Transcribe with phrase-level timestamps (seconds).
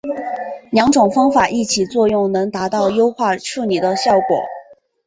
[0.71, 4.35] 两种方法一起作用能达到优化处理的效果。